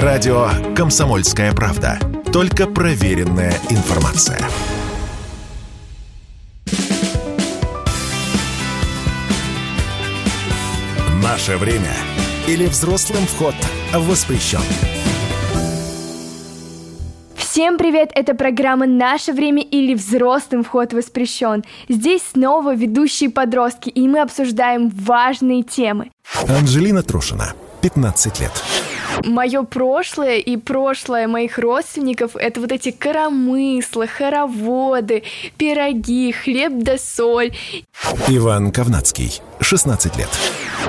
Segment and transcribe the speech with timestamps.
[0.00, 1.98] Радио «Комсомольская правда».
[2.32, 4.38] Только проверенная информация.
[11.22, 11.92] Наше время
[12.48, 13.54] или взрослым вход
[13.92, 14.62] воспрещен.
[17.36, 18.12] Всем привет!
[18.14, 21.64] Это программа «Наше время» или «Взрослым вход воспрещен».
[21.90, 26.10] Здесь снова ведущие подростки, и мы обсуждаем важные темы.
[26.48, 27.52] Анжелина Трушина,
[27.82, 28.52] 15 лет.
[29.24, 35.22] Мое прошлое и прошлое моих родственников— это вот эти коромыслы, хороводы,
[35.56, 37.52] пироги, хлеб да соль.
[38.28, 40.28] Иван Ковнацкий, 16 лет.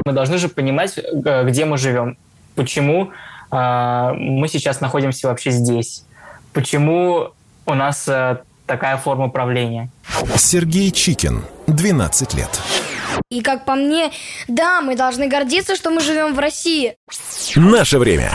[0.06, 2.18] Мы должны же понимать, э, где мы живем,
[2.56, 3.12] почему
[3.52, 6.06] э, мы сейчас находимся вообще здесь,
[6.54, 7.30] почему
[7.66, 9.90] у нас э, такая форма правления.
[10.36, 12.50] Сергей Чикин, 12 лет.
[13.30, 14.12] И как по мне,
[14.48, 16.96] да, мы должны гордиться, что мы живем в России.
[17.56, 18.32] Наше время.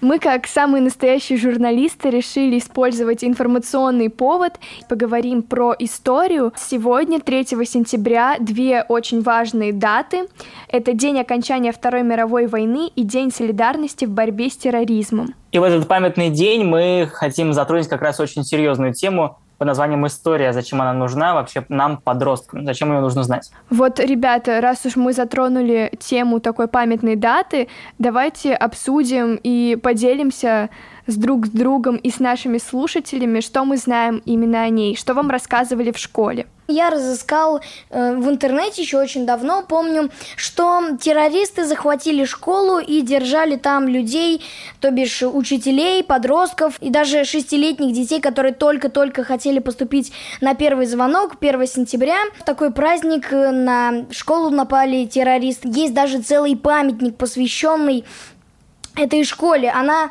[0.00, 4.54] Мы, как самые настоящие журналисты, решили использовать информационный повод.
[4.88, 6.52] Поговорим про историю.
[6.56, 10.28] Сегодня, 3 сентября, две очень важные даты.
[10.68, 15.34] Это день окончания Второй мировой войны и День солидарности в борьбе с терроризмом.
[15.50, 20.06] И в этот памятный день мы хотим затронуть как раз очень серьезную тему под названием
[20.06, 20.52] «История».
[20.52, 22.64] Зачем она нужна вообще нам, подросткам?
[22.64, 23.50] Зачем ее нужно знать?
[23.70, 30.70] Вот, ребята, раз уж мы затронули тему такой памятной даты, давайте обсудим и поделимся
[31.08, 35.14] с друг с другом и с нашими слушателями, что мы знаем именно о ней, что
[35.14, 36.46] вам рассказывали в школе.
[36.70, 43.56] Я разыскал э, в интернете еще очень давно, помню, что террористы захватили школу и держали
[43.56, 44.44] там людей,
[44.78, 51.36] то бишь учителей, подростков и даже шестилетних детей, которые только-только хотели поступить на первый звонок
[51.40, 52.18] 1 сентября.
[52.38, 55.70] В такой праздник э, на школу напали террористы.
[55.72, 58.04] Есть даже целый памятник, посвященный
[58.94, 59.70] этой школе.
[59.70, 60.10] Она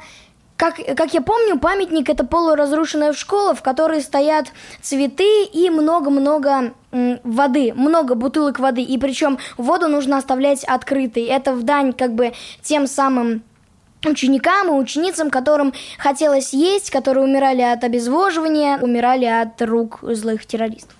[0.57, 4.47] как, как я помню, памятник это полуразрушенная школа, в которой стоят
[4.81, 8.81] цветы и много-много воды, много бутылок воды.
[8.81, 11.23] И причем воду нужно оставлять открытой.
[11.25, 13.43] Это в дань как бы тем самым
[14.03, 20.95] ученикам и ученицам, которым хотелось есть, которые умирали от обезвоживания, умирали от рук злых террористов.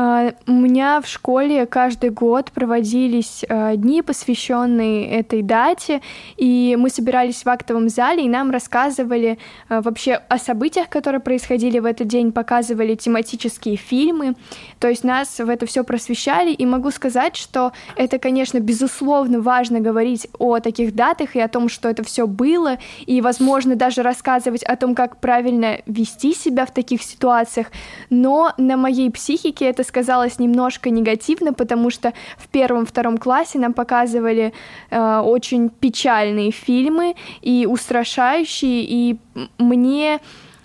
[0.00, 6.02] А, у меня в школе каждый год проводились а, дни, посвященные этой дате,
[6.36, 11.80] и мы собирались в актовом зале, и нам рассказывали а, вообще о событиях, которые происходили
[11.80, 14.36] в этот день, показывали тематические фильмы,
[14.78, 19.80] то есть нас в это все просвещали, и могу сказать, что это, конечно, безусловно важно
[19.80, 24.62] говорить о таких датах и о том, что это все было, и, возможно, даже рассказывать
[24.62, 27.72] о том, как правильно вести себя в таких ситуациях,
[28.10, 34.52] но на моей психике это сказалось немножко негативно, потому что в первом-втором классе нам показывали
[34.90, 39.18] э, очень печальные фильмы и устрашающие, и
[39.58, 40.20] мне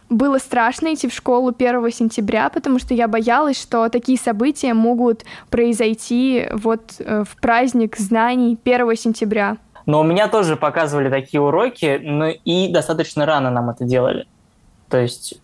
[0.10, 5.24] было страшно идти в школу 1 сентября, потому что я боялась, что такие события могут
[5.50, 9.58] произойти вот э, в праздник знаний 1 сентября.
[9.86, 14.28] Но у меня тоже показывали такие уроки, но и достаточно рано нам это делали.
[14.90, 15.42] То есть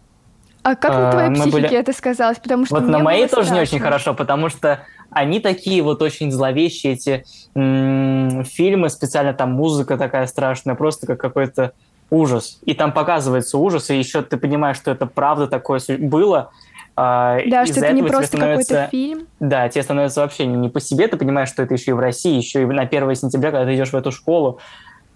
[0.64, 1.78] а как на твоей психике были...
[1.78, 2.38] это сказалось?
[2.40, 3.54] Потому что вот на моей тоже страшно.
[3.54, 4.82] не очень хорошо, потому что
[5.12, 7.24] они такие вот очень зловещие, эти
[7.56, 11.74] м- фильмы, специально там музыка такая страшная, просто как какой-то
[12.12, 12.60] ужас.
[12.66, 16.52] И там показывается ужас, и еще ты понимаешь, что это правда такое было.
[16.96, 19.28] А, да, что это не просто какой-то фильм.
[19.40, 22.00] Да, тебе становится вообще не, не по себе, ты понимаешь, что это еще и в
[22.00, 24.60] России, еще и на 1 сентября, когда ты идешь в эту школу,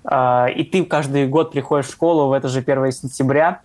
[0.06, 3.60] а, и ты каждый год приходишь в школу в это же 1 сентября,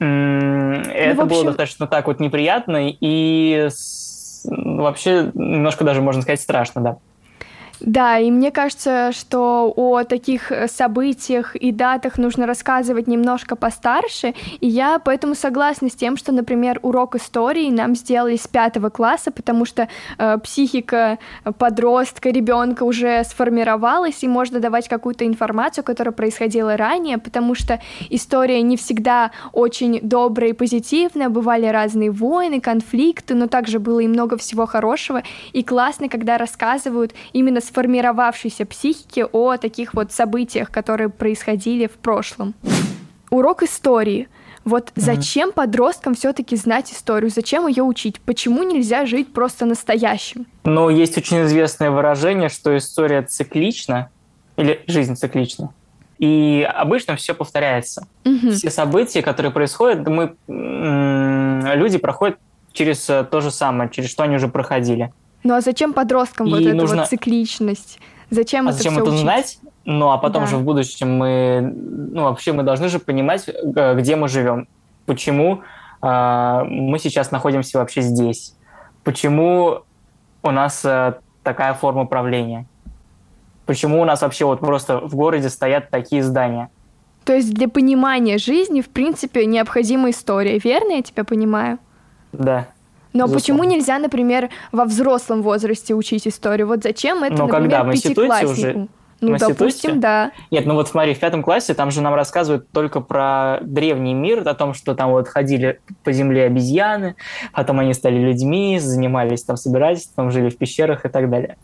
[0.00, 1.28] ну, это общем...
[1.28, 3.68] было достаточно так вот неприятно и
[4.44, 6.98] вообще немножко даже, можно сказать, страшно, да.
[7.80, 14.34] Да, и мне кажется, что о таких э, событиях и датах нужно рассказывать немножко постарше,
[14.60, 19.30] и я поэтому согласна с тем, что, например, урок истории нам сделали с пятого класса,
[19.30, 21.18] потому что э, психика
[21.58, 28.60] подростка, ребенка уже сформировалась, и можно давать какую-то информацию, которая происходила ранее, потому что история
[28.62, 34.36] не всегда очень добрая и позитивная, бывали разные войны, конфликты, но также было и много
[34.36, 35.22] всего хорошего,
[35.52, 42.54] и классно, когда рассказывают именно сформировавшейся психики о таких вот событиях, которые происходили в прошлом.
[43.30, 44.28] Урок истории.
[44.64, 47.30] Вот зачем подросткам все-таки знать историю?
[47.30, 48.20] Зачем ее учить?
[48.20, 50.46] Почему нельзя жить просто настоящим?
[50.64, 54.10] Ну, есть очень известное выражение, что история циклична,
[54.56, 55.70] или жизнь циклична.
[56.18, 58.08] И обычно все повторяется.
[58.24, 58.50] Mm-hmm.
[58.50, 62.38] Все события, которые происходят, мы, люди проходят
[62.72, 65.12] через то же самое, через что они уже проходили.
[65.44, 66.96] Ну а зачем подросткам и вот эта нужно...
[66.98, 68.00] вот цикличность?
[68.30, 69.20] Зачем а это зачем все это учить?
[69.20, 69.58] знать?
[69.84, 70.50] Ну, а потом Да.
[70.50, 71.72] же в будущем мы,
[72.12, 74.68] ну, вообще мы должны же понимать, э, где мы живем,
[75.06, 75.62] почему
[76.02, 78.54] э, мы сейчас находимся вообще здесь,
[79.02, 79.80] почему
[80.42, 82.66] у нас э, такая форма правления,
[83.64, 86.68] почему у нас вообще вот просто в городе стоят такие здания.
[87.24, 91.78] То есть для понимания жизни, в принципе, необходима история, верно я тебя понимаю?
[92.32, 92.68] Да.
[93.18, 93.34] Но Безусловно.
[93.34, 96.68] почему нельзя, например, во взрослом возрасте учить историю?
[96.68, 97.82] Вот зачем это, Ну, например, когда?
[97.82, 98.88] В институте уже?
[99.20, 100.30] Ну, В допустим, да.
[100.52, 104.48] Нет, ну вот смотри, в пятом классе там же нам рассказывают только про древний мир,
[104.48, 107.16] о том, что там вот ходили по земле обезьяны,
[107.52, 111.56] потом они стали людьми, занимались там собирательством, жили в пещерах и так далее.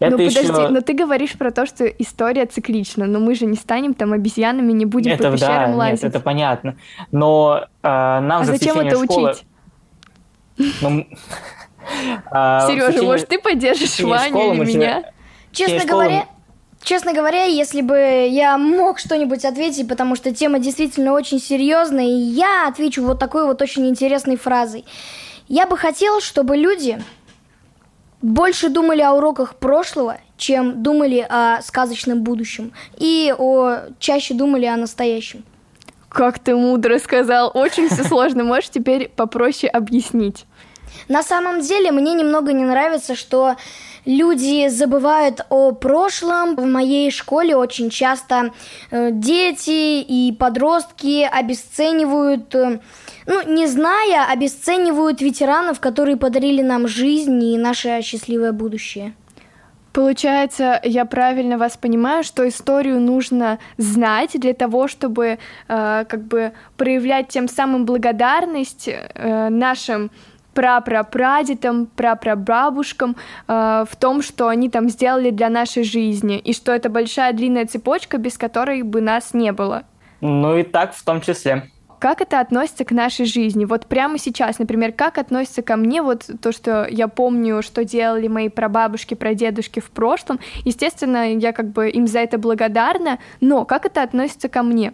[0.00, 0.68] Это ну, подожди, еще...
[0.68, 4.72] но ты говоришь про то, что история циклична, но мы же не станем там обезьянами,
[4.72, 6.04] не будем это, по пещерам да, нет, лазить.
[6.04, 6.76] это понятно.
[7.12, 9.30] Но э, нам а же в зачем течение это школы...
[9.30, 9.44] учить?
[10.58, 11.06] Ну,
[12.30, 15.04] а, Сережа, может, ты поддержишь Ваню или меня?
[15.52, 16.26] Честно говоря,
[16.82, 22.08] честно говоря, если бы я мог что-нибудь ответить, потому что тема действительно очень серьезная, и
[22.08, 24.84] я отвечу вот такой вот очень интересной фразой.
[25.48, 26.98] Я бы хотел, чтобы люди
[28.20, 34.76] больше думали о уроках прошлого, чем думали о сказочном будущем, и о, чаще думали о
[34.76, 35.44] настоящем.
[36.16, 40.46] Как ты мудро сказал, очень все сложно, можешь теперь попроще объяснить.
[41.08, 43.56] На самом деле мне немного не нравится, что
[44.06, 46.56] люди забывают о прошлом.
[46.56, 48.52] В моей школе очень часто
[48.90, 52.80] э, дети и подростки обесценивают, э,
[53.26, 59.12] ну, не зная, обесценивают ветеранов, которые подарили нам жизнь и наше счастливое будущее.
[59.96, 65.38] Получается, я правильно вас понимаю, что историю нужно знать для того, чтобы э,
[66.06, 70.10] как бы проявлять тем самым благодарность э, нашим
[70.52, 73.16] прапрапрадедам, прапрабабушкам
[73.48, 77.64] э, в том, что они там сделали для нашей жизни, и что это большая длинная
[77.64, 79.84] цепочка, без которой бы нас не было.
[80.20, 81.70] Ну и так в том числе.
[81.98, 83.64] Как это относится к нашей жизни?
[83.64, 88.28] Вот прямо сейчас, например, как относится ко мне вот то, что я помню, что делали
[88.28, 90.38] мои прабабушки, прадедушки в прошлом.
[90.64, 94.92] Естественно, я как бы им за это благодарна, но как это относится ко мне?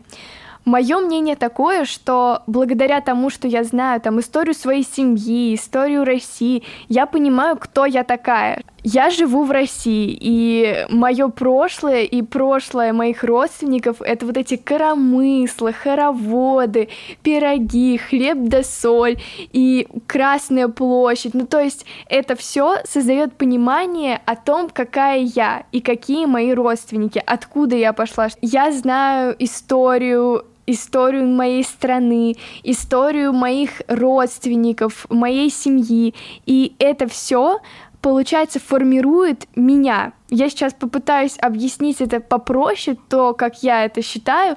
[0.64, 6.62] Мое мнение такое, что благодаря тому, что я знаю там историю своей семьи, историю России,
[6.88, 8.62] я понимаю, кто я такая.
[8.85, 15.73] Я живу в России, и мое прошлое и прошлое моих родственников это вот эти коромыслы,
[15.73, 16.88] хороводы,
[17.23, 19.19] пироги, хлеб да соль
[19.53, 21.35] и Красная площадь.
[21.35, 27.23] Ну, то есть это все создает понимание о том, какая я и какие мои родственники,
[27.25, 28.29] откуда я пошла.
[28.41, 36.14] Я знаю историю историю моей страны, историю моих родственников, моей семьи.
[36.47, 37.61] И это все,
[38.00, 40.12] получается, формирует меня.
[40.29, 44.56] Я сейчас попытаюсь объяснить это попроще, то, как я это считаю.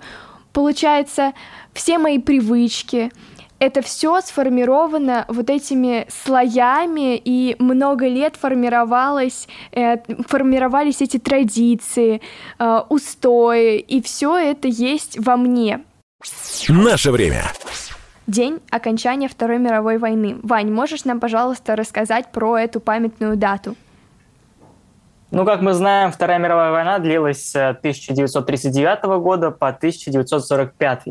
[0.53, 1.33] Получается,
[1.73, 3.11] все мои привычки,
[3.59, 9.97] это все сформировано вот этими слоями, и много лет формировалось, э,
[10.27, 12.21] формировались эти традиции,
[12.59, 15.81] э, устои, и все это есть во мне.
[16.69, 17.43] Наше время.
[18.27, 20.37] День окончания Второй мировой войны.
[20.41, 23.75] Вань, можешь нам, пожалуйста, рассказать про эту памятную дату?
[25.31, 31.03] Ну, как мы знаем, Вторая мировая война длилась с 1939 года по 1945.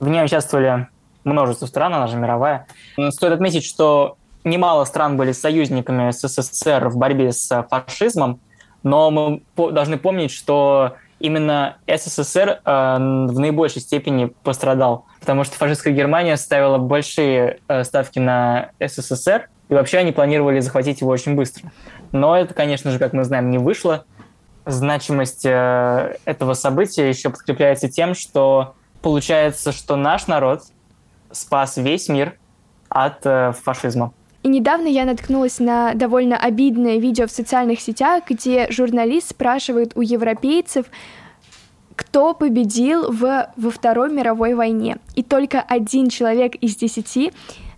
[0.00, 0.88] В ней участвовали
[1.22, 2.66] множество стран, она же мировая.
[3.10, 8.40] Стоит отметить, что немало стран были союзниками СССР в борьбе с фашизмом,
[8.82, 15.92] но мы должны помнить, что именно СССР э, в наибольшей степени пострадал, потому что фашистская
[15.92, 21.70] Германия ставила большие э, ставки на СССР, и вообще они планировали захватить его очень быстро.
[22.12, 24.04] Но это, конечно же, как мы знаем, не вышло.
[24.64, 30.62] Значимость э, этого события еще подкрепляется тем, что получается, что наш народ
[31.30, 32.34] спас весь мир
[32.88, 34.12] от э, фашизма.
[34.48, 40.00] И недавно я наткнулась на довольно обидное видео в социальных сетях, где журналист спрашивает у
[40.00, 40.86] европейцев,
[41.94, 44.96] кто победил в, во Второй мировой войне.
[45.16, 47.32] И только один человек из десяти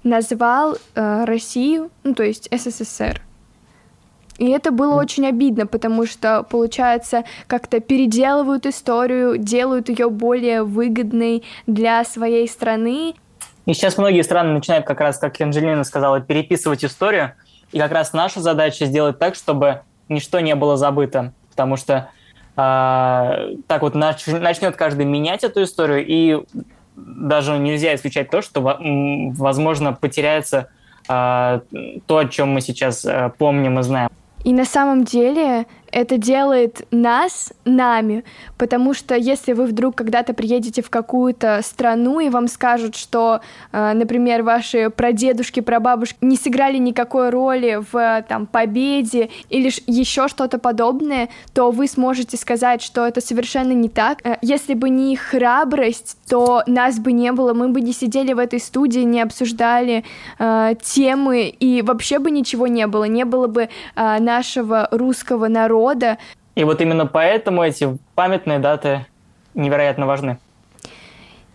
[0.04, 3.20] назвал э, Россию, ну то есть СССР.
[4.38, 11.42] И это было очень обидно, потому что, получается, как-то переделывают историю, делают ее более выгодной
[11.66, 13.16] для своей страны.
[13.66, 17.32] И сейчас многие страны начинают как раз, как Анжелина сказала, переписывать историю.
[17.72, 21.32] И как раз наша задача сделать так, чтобы ничто не было забыто.
[21.50, 22.10] Потому что
[22.56, 26.42] э, так вот нач, начнет каждый менять эту историю, и
[26.96, 30.68] даже нельзя исключать то, что, возможно, потеряется
[31.08, 31.60] э,
[32.06, 34.10] то, о чем мы сейчас э, помним и знаем.
[34.42, 38.24] И на самом деле это делает нас нами,
[38.58, 43.40] потому что если вы вдруг когда-то приедете в какую-то страну и вам скажут, что,
[43.72, 50.58] э, например, ваши прадедушки, прабабушки не сыграли никакой роли в там победе или еще что-то
[50.58, 54.18] подобное, то вы сможете сказать, что это совершенно не так.
[54.24, 58.32] Э, если бы не их храбрость, то нас бы не было, мы бы не сидели
[58.32, 60.04] в этой студии, не обсуждали
[60.38, 65.79] э, темы и вообще бы ничего не было, не было бы э, нашего русского народа
[65.80, 66.18] рода.
[66.54, 69.06] И вот именно поэтому эти памятные даты
[69.54, 70.38] невероятно важны.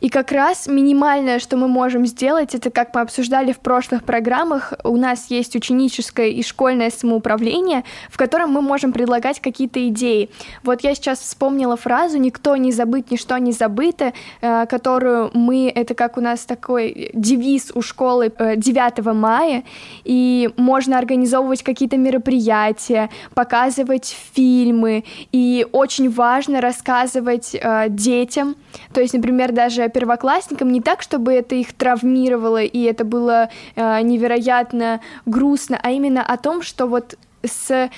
[0.06, 4.74] И как раз минимальное, что мы можем сделать, это, как мы обсуждали в прошлых программах,
[4.84, 10.30] у нас есть ученическое и школьное самоуправление, в котором мы можем предлагать какие-то идеи.
[10.62, 15.96] Вот я сейчас вспомнила фразу «никто не забыт, ничто не забыто», э, которую мы, это
[15.96, 19.64] как у нас такой девиз у школы 9 э, мая,
[20.04, 28.56] и можно организовывать какие-то мероприятия, показывать фильмы, и очень важно рассказывать э, детям,
[28.94, 34.02] то есть, например, даже первоклассникам не так, чтобы это их травмировало и это было э,
[34.02, 37.90] невероятно грустно, а именно о том, что вот с,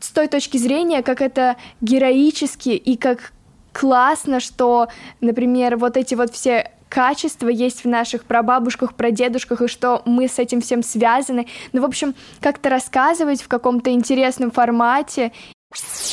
[0.00, 3.32] с той точки зрения, как это героически и как
[3.74, 4.88] классно, что,
[5.20, 10.38] например, вот эти вот все качества есть в наших прабабушках, прадедушках, и что мы с
[10.38, 11.46] этим всем связаны.
[11.72, 15.32] Ну, в общем, как-то рассказывать в каком-то интересном формате.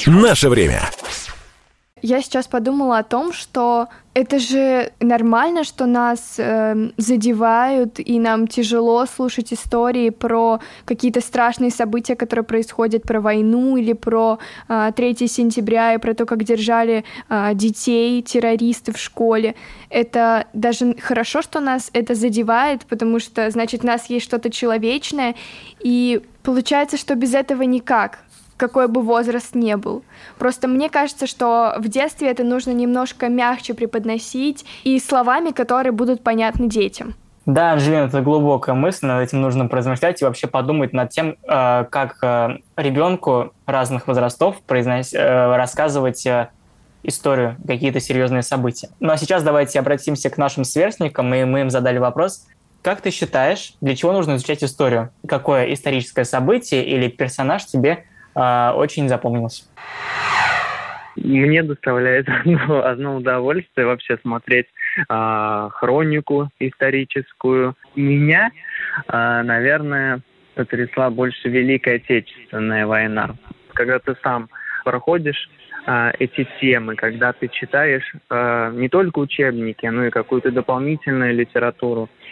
[0.05, 0.81] Наше время.
[2.05, 8.45] Я сейчас подумала о том, что это же нормально, что нас э, задевают, и нам
[8.45, 14.37] тяжело слушать истории про какие-то страшные события, которые происходят, про войну или про
[14.69, 19.55] э, 3 сентября, и про то, как держали э, детей, террористы в школе.
[19.89, 25.33] Это даже хорошо, что нас это задевает, потому что, значит, у нас есть что-то человечное,
[25.79, 28.19] и получается, что без этого никак
[28.57, 30.03] какой бы возраст ни был.
[30.37, 36.21] Просто мне кажется, что в детстве это нужно немножко мягче преподносить и словами, которые будут
[36.23, 37.15] понятны детям.
[37.45, 41.85] Да, Анжелина, это глубокая мысль, над этим нужно поразмышлять и вообще подумать над тем, э,
[41.91, 45.13] как э, ребенку разных возрастов произнос...
[45.13, 46.25] Э, рассказывать
[47.03, 48.89] историю, какие-то серьезные события.
[48.99, 52.47] Ну а сейчас давайте обратимся к нашим сверстникам, и мы им задали вопрос.
[52.81, 55.09] Как ты считаешь, для чего нужно изучать историю?
[55.27, 59.67] Какое историческое событие или персонаж тебе очень запомнилось.
[61.15, 64.67] Мне доставляет одно, одно удовольствие вообще смотреть
[65.09, 67.75] э, хронику историческую.
[67.95, 68.51] Меня,
[69.07, 70.21] э, наверное,
[70.55, 73.35] потрясла больше Великая Отечественная война.
[73.73, 74.49] Когда ты сам
[74.83, 75.49] проходишь
[75.87, 82.03] э, эти темы, когда ты читаешь э, не только учебники, но и какую-то дополнительную литературу,
[82.03, 82.24] а,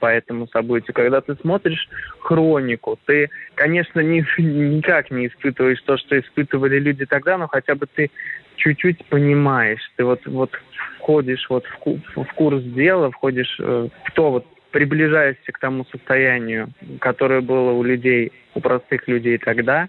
[0.00, 0.94] по этому событию.
[0.94, 1.88] Когда ты смотришь
[2.20, 7.86] хронику, ты, конечно, не, никак не испытываешь то, что испытывали люди тогда, но хотя бы
[7.86, 8.10] ты
[8.56, 10.50] чуть-чуть понимаешь, ты вот, вот
[10.98, 16.68] входишь вот в, в курс дела, входишь э, в то, вот приближаешься к тому состоянию,
[17.00, 19.88] которое было у людей, у простых людей тогда,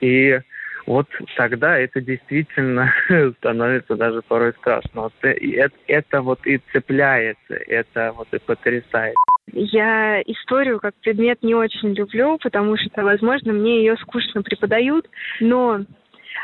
[0.00, 0.40] и
[0.86, 2.92] вот тогда это действительно
[3.38, 5.02] становится даже порой страшно.
[5.02, 9.16] Вот это, это вот и цепляется, это вот и потрясает.
[9.52, 15.08] Я историю как предмет не очень люблю, потому что, возможно, мне ее скучно преподают,
[15.40, 15.80] но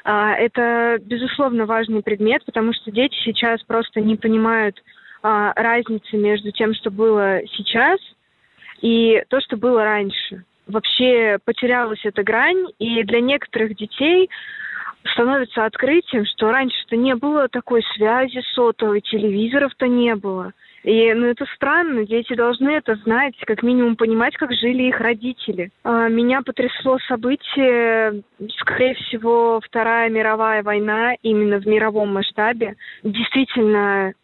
[0.04, 4.82] а, это, безусловно, важный предмет, потому что дети сейчас просто не понимают
[5.22, 7.98] а, разницы между тем, что было сейчас,
[8.80, 14.28] и то, что было раньше вообще потерялась эта грань, и для некоторых детей
[15.12, 20.52] становится открытием, что раньше-то не было такой связи сотовой, телевизоров-то не было.
[20.84, 25.70] И ну, это странно, дети должны это знать, как минимум понимать, как жили их родители.
[25.84, 28.22] А, меня потрясло событие,
[28.58, 32.74] скорее всего, Вторая мировая война именно в мировом масштабе.
[33.04, 34.14] Действительно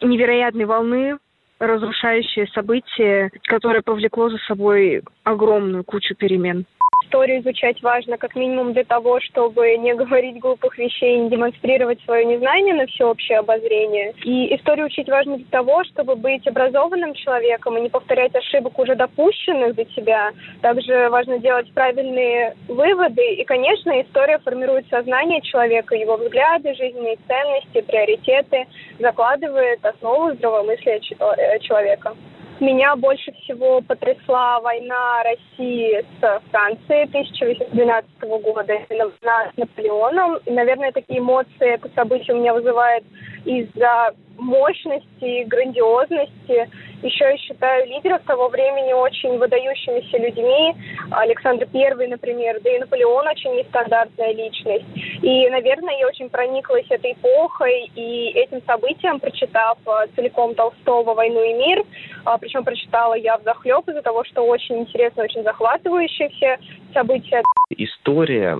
[0.00, 1.18] невероятной волны
[1.66, 6.66] разрушающее событие, которое повлекло за собой огромную кучу перемен
[7.04, 12.24] историю изучать важно как минимум для того, чтобы не говорить глупых вещей, не демонстрировать свое
[12.24, 14.14] незнание на всеобщее обозрение.
[14.24, 18.94] И историю учить важно для того, чтобы быть образованным человеком и не повторять ошибок уже
[18.94, 20.30] допущенных для тебя.
[20.62, 23.34] Также важно делать правильные выводы.
[23.34, 28.66] И, конечно, история формирует сознание человека, его взгляды, жизненные ценности, приоритеты,
[28.98, 32.14] закладывает основу здравомыслия э, человека.
[32.60, 40.38] Меня больше всего потрясла война России с Францией 1812 года, война с Наполеоном.
[40.46, 43.02] И, наверное, такие эмоции это событие у меня вызывает
[43.44, 46.70] из-за мощности, грандиозности
[47.04, 50.74] Еще я считаю лидеров того времени очень выдающимися людьми.
[51.10, 54.86] Александр Первый, например, да и Наполеон очень нестандартная личность.
[55.20, 61.42] И, наверное, я очень прониклась этой эпохой и этим событием, прочитав э, целиком Толстого «Войну
[61.42, 61.84] и мир».
[62.24, 66.58] А, Причем прочитала я в захлеб из-за того, что очень интересно, очень захватывающие все
[66.94, 67.42] события.
[67.70, 68.58] История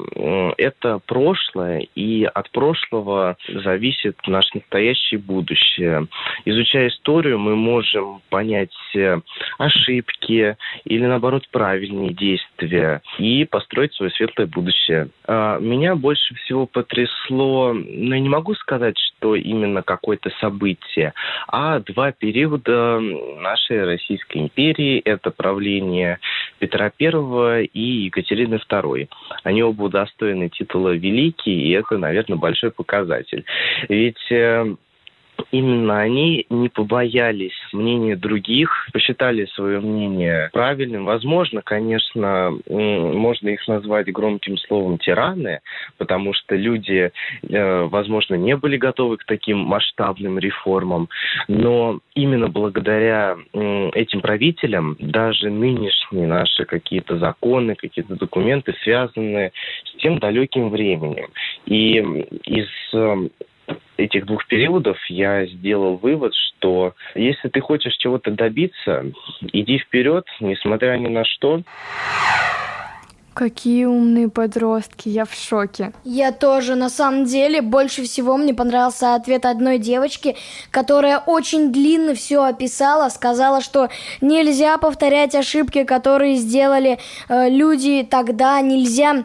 [0.59, 6.07] –это прошлое, и от прошлого зависит наше настоящее будущее.
[6.45, 9.21] Изучая историю, мы можем понять э,
[9.59, 15.07] ошибки или, наоборот, правильные действия и построить свое светлое будущее.
[15.25, 21.13] А, меня больше всего потрясло, ну, я не могу сказать, что именно какое-то событие,
[21.47, 22.99] а два периода
[23.39, 24.99] нашей Российской империи.
[25.05, 26.19] Это правление
[26.59, 29.09] Петра I и Екатерины II.
[29.45, 33.45] Они оба удостоены титула «Великий», и это, наверное, большой показатель.
[33.89, 34.75] Ведь э,
[35.51, 41.05] именно они не побоялись мнения других, посчитали свое мнение правильным.
[41.05, 45.61] Возможно, конечно, можно их назвать громким словом тираны,
[45.99, 47.11] потому что люди,
[47.49, 51.09] э, возможно, не были готовы к таким масштабным реформам,
[51.49, 59.53] но именно благодаря этим правителям даже нынешние наши какие-то законы, какие-то документы связаны
[59.85, 61.29] с тем далеким временем.
[61.67, 61.99] И
[62.45, 63.29] из э,
[63.97, 69.05] этих двух периодов я сделал вывод, что если ты хочешь чего-то добиться,
[69.53, 71.63] иди вперед, несмотря ни на что.
[73.35, 75.93] Какие умные подростки, я в шоке.
[76.05, 80.37] Я тоже, на самом деле, больше всего мне понравился ответ одной девочки,
[80.71, 83.89] которая очень длинно все описала, сказала, что
[84.21, 89.25] нельзя повторять ошибки, которые сделали э, люди тогда, нельзя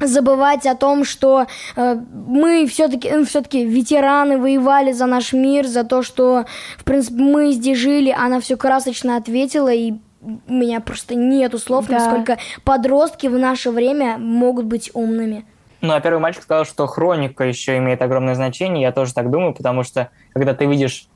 [0.00, 5.84] забывать о том, что э, мы все-таки э, все-таки ветераны воевали за наш мир, за
[5.84, 6.44] то, что
[6.76, 8.14] в принципе мы здесь жили.
[8.16, 11.98] Она все красочно ответила и у меня просто нету слов, да.
[11.98, 15.44] насколько подростки в наше время могут быть умными.
[15.80, 18.82] Ну, а первый мальчик сказал, что хроника еще имеет огромное значение.
[18.82, 21.06] Я тоже так думаю, потому что когда ты видишь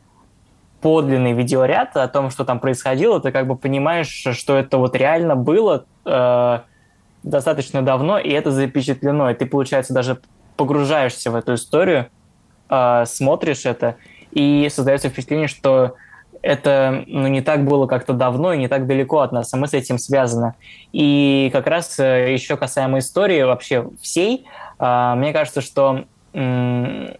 [0.80, 5.36] подлинный видеоряд о том, что там происходило, ты как бы понимаешь, что это вот реально
[5.36, 5.84] было.
[6.04, 6.60] Э,
[7.23, 10.21] достаточно давно, и это запечатлено, и ты, получается, даже
[10.56, 12.08] погружаешься в эту историю,
[12.69, 13.97] э, смотришь это,
[14.30, 15.97] и создается впечатление, что
[16.43, 19.69] это ну, не так было как-то давно и не так далеко от нас, а мы
[19.69, 20.54] с этим связаны.
[20.93, 24.47] И как раз э, еще касаемо истории вообще всей,
[24.78, 26.04] э, мне кажется, что
[26.35, 27.15] э,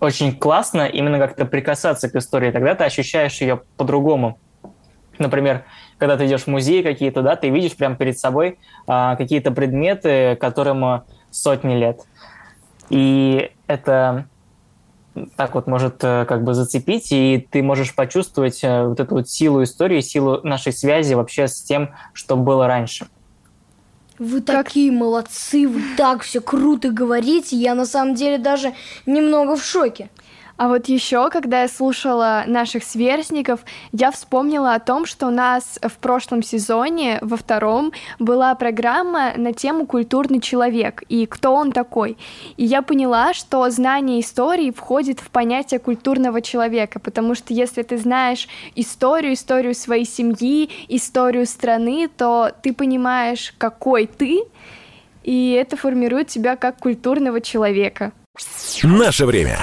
[0.00, 4.38] очень классно именно как-то прикасаться к истории, тогда ты ощущаешь ее по-другому.
[5.18, 5.64] Например,
[5.98, 10.36] когда ты идешь в музей какие-то, да, ты видишь прямо перед собой а, какие-то предметы,
[10.40, 12.00] которым сотни лет.
[12.90, 14.26] И это
[15.36, 19.28] так вот может э, как бы зацепить, и ты можешь почувствовать э, вот эту вот
[19.28, 23.06] силу истории, силу нашей связи вообще с тем, что было раньше.
[24.18, 24.66] Вы как...
[24.66, 30.10] такие молодцы, вы так все круто говорите, я на самом деле даже немного в шоке.
[30.56, 33.60] А вот еще, когда я слушала наших сверстников,
[33.92, 39.52] я вспомнила о том, что у нас в прошлом сезоне, во втором, была программа на
[39.52, 42.16] тему «Культурный человек» и кто он такой.
[42.56, 47.98] И я поняла, что знание истории входит в понятие культурного человека, потому что если ты
[47.98, 54.42] знаешь историю, историю своей семьи, историю страны, то ты понимаешь, какой ты,
[55.22, 58.12] и это формирует тебя как культурного человека.
[58.82, 59.58] Наше время.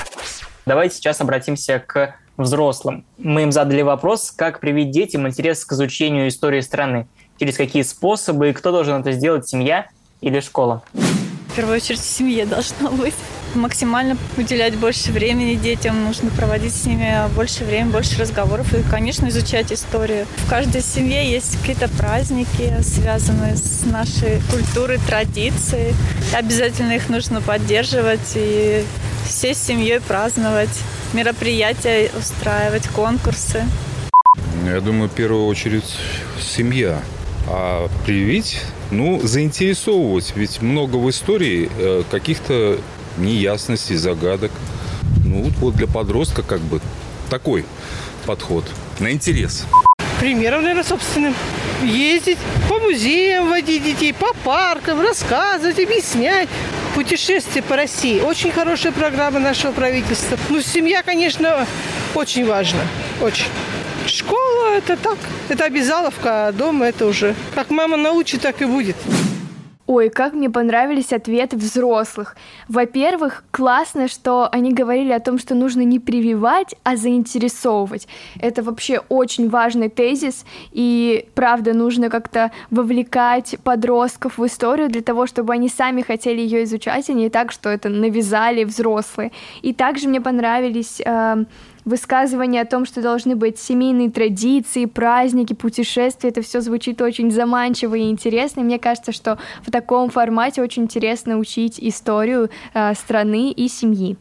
[0.66, 3.06] Давайте сейчас обратимся к взрослым.
[3.18, 8.50] Мы им задали вопрос, как привить детям интерес к изучению истории страны, через какие способы
[8.50, 9.88] и кто должен это сделать, семья
[10.22, 10.84] или школа.
[10.94, 13.14] В первую очередь в семье должно быть.
[13.56, 19.28] Максимально уделять больше времени детям, нужно проводить с ними больше времени, больше разговоров и, конечно,
[19.28, 20.26] изучать историю.
[20.38, 25.94] В каждой семье есть какие-то праздники, связанные с нашей культурой, традицией.
[26.34, 28.84] Обязательно их нужно поддерживать и
[29.28, 30.82] всей семьей праздновать,
[31.14, 33.64] мероприятия устраивать, конкурсы.
[34.66, 35.96] Я думаю, в первую очередь
[36.42, 37.02] семья.
[37.48, 40.34] А привить, ну, заинтересовывать.
[40.36, 42.80] Ведь много в истории э, каких-то
[43.18, 44.52] неясностей, загадок.
[45.26, 46.80] Ну, вот, для подростка как бы
[47.30, 47.66] такой
[48.26, 48.66] подход
[49.00, 49.66] на интерес.
[50.20, 51.36] Примером, наверное, собственным.
[51.84, 52.38] Ездить
[52.70, 56.48] по музеям, водить детей, по паркам, рассказывать, объяснять.
[56.96, 58.22] Путешествие по России.
[58.22, 60.38] Очень хорошая программа нашего правительства.
[60.50, 61.66] Ну, семья, конечно,
[62.14, 62.82] очень важна.
[63.20, 63.48] Очень.
[64.06, 65.18] Школа– это так.
[65.50, 67.36] Это обязаловка, а дома– это уже.
[67.56, 68.96] Как мама научит, так и будет.
[69.86, 72.38] Ой, как мне понравились ответы взрослых.
[72.70, 78.08] Во-первых, классно, что они говорили о том, что нужно не прививать, а заинтересовывать.
[78.40, 85.28] Это вообще очень важный тезис, и правда нужно как-то вовлекать подростков в историю для того,
[85.28, 89.34] чтобы они сами хотели ее изучать, а не так, что это навязали взрослые.
[89.64, 91.44] И также мне понравились э,
[91.86, 97.96] высказывание о том, что должны быть семейные традиции, праздники, путешествия, это все звучит очень заманчиво
[97.96, 98.62] и интересно.
[98.62, 104.18] И мне кажется, что в таком формате очень интересно учить историю э, страны и семьи.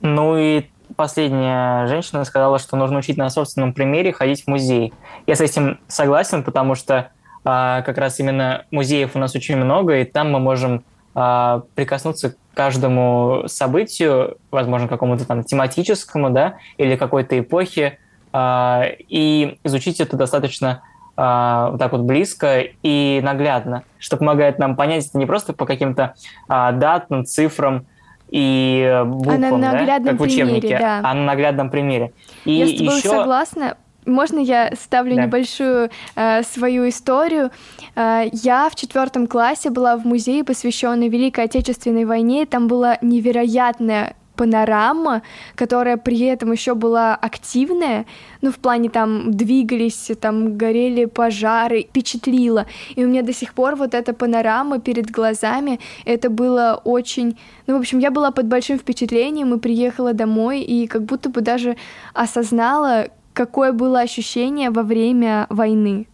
[0.00, 0.64] Ну и
[0.96, 4.92] последняя женщина сказала, что нужно учить на собственном примере ходить в музей.
[5.26, 7.02] Я с этим согласен, потому что э,
[7.44, 10.84] как раз именно музеев у нас очень много, и там мы можем
[11.18, 17.98] э, прикоснуться каждому событию, возможно, какому-то там тематическому, да, или какой-то эпохе,
[18.32, 20.82] э, и изучить это достаточно
[21.16, 25.66] э, вот так вот близко и наглядно, что помогает нам понять это не просто по
[25.66, 26.14] каким-то
[26.48, 27.86] э, датам, цифрам
[28.30, 31.00] и буквам, а на да, как в учебнике, примере, да.
[31.02, 32.12] а на наглядном примере.
[32.44, 33.08] И Я с тобой еще...
[33.08, 33.76] согласна,
[34.08, 35.24] можно я ставлю да.
[35.24, 37.50] небольшую э, свою историю?
[37.94, 42.46] Э, я в четвертом классе была в музее, посвященной Великой Отечественной войне.
[42.46, 45.22] Там была невероятная панорама,
[45.56, 48.06] которая при этом еще была активная,
[48.40, 52.66] ну, в плане там двигались, там горели пожары, впечатлила.
[52.94, 57.36] И у меня до сих пор вот эта панорама перед глазами, это было очень...
[57.66, 61.40] Ну, в общем, я была под большим впечатлением и приехала домой, и как будто бы
[61.40, 61.76] даже
[62.14, 66.08] осознала, какое было ощущение во время войны.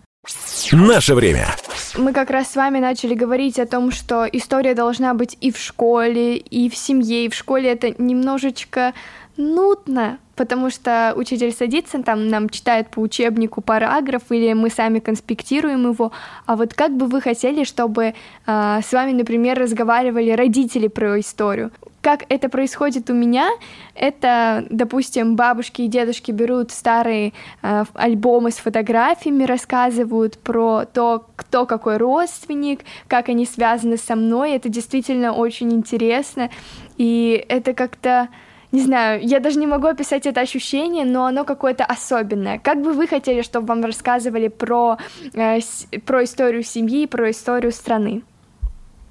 [0.72, 1.46] Наше время.
[1.96, 5.56] Мы как раз с вами начали говорить о том, что история должна быть и в
[5.58, 8.92] школе, и в семье, и в школе это немножечко
[9.38, 15.90] нудно, потому что учитель садится, там нам читает по учебнику параграф, или мы сами конспектируем
[15.90, 16.12] его.
[16.44, 18.04] А вот как бы вы хотели, чтобы
[18.46, 21.70] э, с вами, например, разговаривали родители про историю?
[22.04, 23.48] Как это происходит у меня,
[23.94, 31.64] это, допустим, бабушки и дедушки берут старые э, альбомы с фотографиями, рассказывают про то, кто
[31.64, 34.52] какой родственник, как они связаны со мной.
[34.52, 36.50] Это действительно очень интересно,
[36.98, 38.28] и это как-то
[38.70, 42.58] не знаю, я даже не могу описать это ощущение, но оно какое-то особенное.
[42.58, 44.98] Как бы вы хотели, чтобы вам рассказывали про,
[45.32, 48.24] э, с, про историю семьи, про историю страны?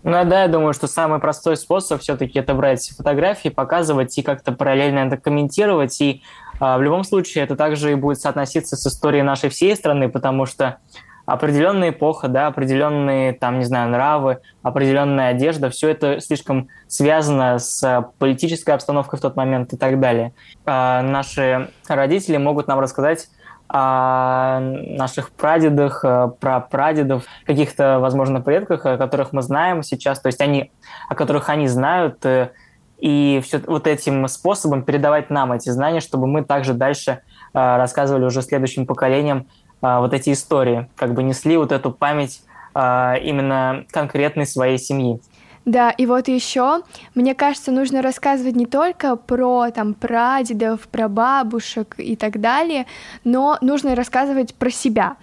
[0.03, 4.51] Ну да, я думаю, что самый простой способ все-таки это брать фотографии, показывать и как-то
[4.51, 5.99] параллельно это комментировать.
[6.01, 6.23] И
[6.59, 10.45] а, в любом случае это также и будет соотноситься с историей нашей всей страны, потому
[10.45, 10.79] что
[11.25, 18.05] определенная эпоха, да, определенные, там, не знаю, нравы, определенная одежда, все это слишком связано с
[18.19, 20.33] политической обстановкой в тот момент и так далее.
[20.65, 23.29] А наши родители могут нам рассказать
[23.67, 30.27] о наших прадедах, э, про прадедов, каких-то, возможно, предках, о которых мы знаем сейчас, то
[30.27, 30.71] есть они,
[31.09, 32.51] о которых они знают, э,
[32.99, 37.17] и все вот этим способом передавать нам эти знания, чтобы мы также дальше э,
[37.53, 39.47] рассказывали уже следующим поколениям
[39.81, 42.41] вот эти истории, как бы несли вот эту память
[42.73, 45.19] именно конкретной своей семьи.
[45.65, 46.81] Да, и вот еще,
[47.15, 52.85] мне кажется, нужно рассказывать не только про там прадедов, про бабушек и так далее,
[53.23, 55.15] но нужно рассказывать про себя.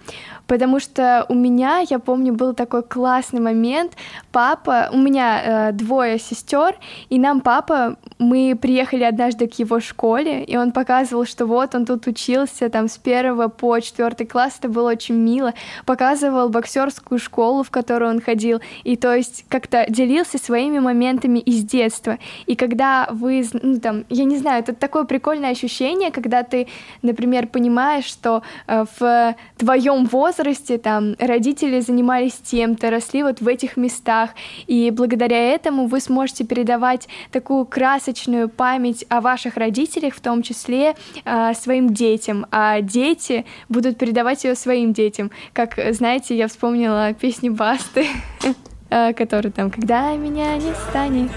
[0.47, 3.93] Потому что у меня, я помню, был такой классный момент.
[4.31, 6.75] Папа, у меня э, двое сестер,
[7.09, 11.85] и нам папа, мы приехали однажды к его школе, и он показывал, что вот он
[11.85, 15.53] тут учился там с первого по четвертый класс, это было очень мило.
[15.85, 21.39] Показывал боксерскую школу, в которую он ходил, и то есть как-то делился делился своими моментами
[21.39, 22.17] из детства.
[22.47, 26.67] И когда вы, ну там, я не знаю, это такое прикольное ощущение, когда ты,
[27.01, 33.77] например, понимаешь, что э, в твоем возрасте там родители занимались тем-то, росли вот в этих
[33.77, 34.31] местах,
[34.67, 40.95] и благодаря этому вы сможете передавать такую красочную память о ваших родителях, в том числе
[41.25, 45.31] э, своим детям, а дети будут передавать ее своим детям.
[45.53, 48.05] Как, знаете, я вспомнила песню Басты.
[48.91, 51.31] Э, который там «Когда меня не станет,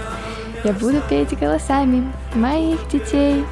[0.65, 3.45] я буду петь голосами моих детей».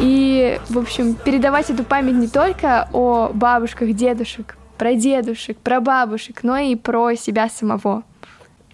[0.00, 6.40] И, в общем, передавать эту память не только о бабушках, дедушек, про дедушек, про бабушек,
[6.42, 8.02] но и про себя самого.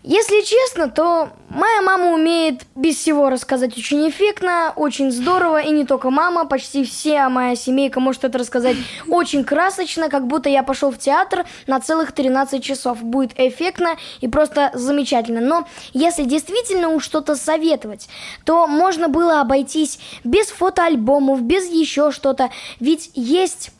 [0.06, 5.86] Если честно, то моя мама умеет без всего рассказать очень эффектно, очень здорово, и не
[5.86, 8.76] только мама, почти вся моя семейка может это рассказать
[9.08, 13.02] очень красочно, как будто я пошел в театр на целых 13 часов.
[13.02, 15.40] Будет эффектно и просто замечательно.
[15.40, 18.10] Но если действительно уж что-то советовать,
[18.44, 23.70] то можно было обойтись без фотоальбомов, без еще что-то, ведь есть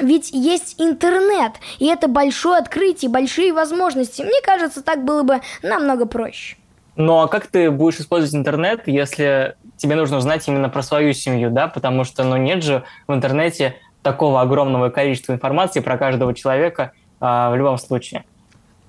[0.00, 4.22] ведь есть интернет, и это большое открытие, большие возможности.
[4.22, 6.56] Мне кажется, так было бы намного проще.
[6.96, 11.50] Ну а как ты будешь использовать интернет, если тебе нужно узнать именно про свою семью,
[11.50, 11.66] да?
[11.66, 17.50] Потому что, ну, нет же в интернете такого огромного количества информации про каждого человека а,
[17.50, 18.24] в любом случае.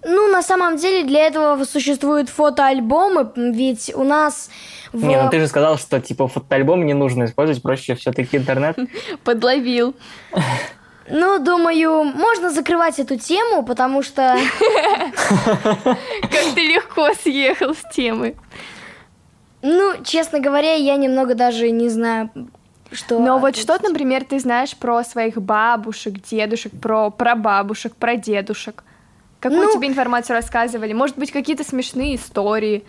[0.07, 4.51] Ну, на самом деле, для этого существуют фотоальбомы, ведь у нас...
[4.93, 5.03] В...
[5.03, 8.77] Не, ну ты же сказал, что типа фотоальбом не нужно использовать, проще все-таки интернет.
[9.23, 9.95] Подловил.
[11.07, 14.37] Ну, думаю, можно закрывать эту тему, потому что...
[15.23, 18.35] Как ты легко съехал с темы.
[19.61, 22.29] Ну, честно говоря, я немного даже не знаю,
[22.91, 23.19] что...
[23.19, 28.83] Но вот что, например, ты знаешь про своих бабушек, дедушек, про прабабушек, про дедушек?
[29.39, 30.93] Какую ну, тебе информацию рассказывали?
[30.93, 32.83] Может быть, какие-то смешные истории?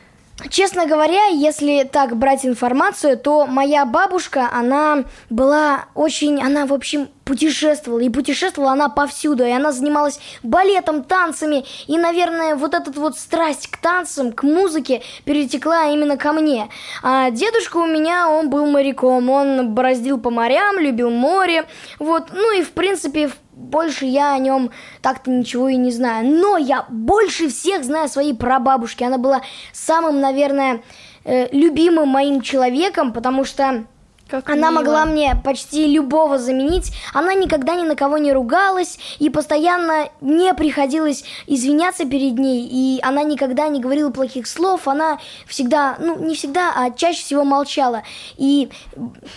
[0.50, 7.08] Честно говоря, если так брать информацию, то моя бабушка, она была очень, она, в общем,
[7.24, 13.18] путешествовала, и путешествовала она повсюду, и она занималась балетом, танцами, и, наверное, вот эта вот
[13.18, 16.68] страсть к танцам, к музыке перетекла именно ко мне.
[17.02, 21.64] А дедушка у меня, он был моряком, он бороздил по морям, любил море,
[21.98, 26.26] вот, ну и, в принципе, больше я о нем так-то ничего и не знаю.
[26.28, 29.02] Но я больше всех знаю своей прабабушки.
[29.02, 29.40] Она была
[29.72, 30.82] самым, наверное,
[31.24, 33.86] э, любимым моим человеком, потому что
[34.28, 34.80] как она мило.
[34.80, 36.92] могла мне почти любого заменить.
[37.12, 42.68] Она никогда ни на кого не ругалась, и постоянно мне приходилось извиняться перед ней.
[42.70, 44.88] И она никогда не говорила плохих слов.
[44.88, 48.02] Она всегда, ну, не всегда, а чаще всего молчала.
[48.36, 48.68] И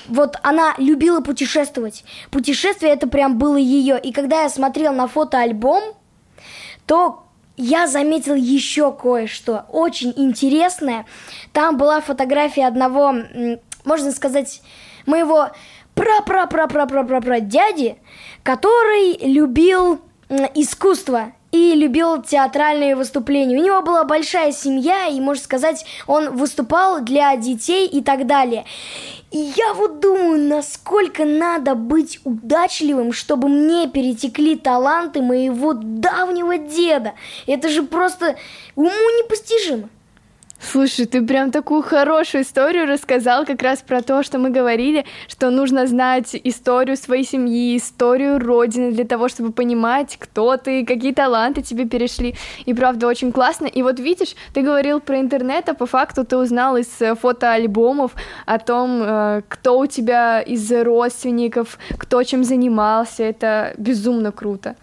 [0.08, 2.04] вот она любила путешествовать.
[2.32, 3.99] Путешествие это прям было ее.
[3.99, 5.84] И когда я смотрел на фотоальбом,
[6.88, 7.23] то
[7.62, 11.06] я заметил еще кое-что очень интересное.
[11.52, 13.13] Там была фотография одного
[13.86, 14.62] можно сказать,
[15.06, 15.50] моего
[15.96, 17.98] пра-пра-пра-пра-пра-пра дяди,
[18.44, 20.00] который любил
[20.56, 23.58] искусство и любил театральные выступления.
[23.58, 28.65] У него была большая семья, и, можно сказать, он выступал для детей и так далее.
[29.32, 37.13] И я вот думаю, насколько надо быть удачливым, чтобы мне перетекли таланты моего давнего деда.
[37.48, 38.36] Это же просто
[38.76, 39.89] уму непостижимо.
[40.62, 45.52] Слушай, ты прям такую хорошую историю рассказал как раз про то, что мы говорили, что
[45.52, 51.62] нужно знать историю своей семьи, историю родины для того, чтобы понимать, кто ты, какие таланты
[51.62, 52.36] тебе перешли.
[52.65, 53.67] И правда очень классно.
[53.67, 58.12] И вот видишь, ты говорил про интернет, а по факту ты узнал из э, фотоальбомов
[58.45, 63.24] о том, э, кто у тебя из родственников, кто чем занимался.
[63.24, 64.76] Это безумно круто.